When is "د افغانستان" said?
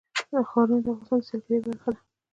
0.85-1.37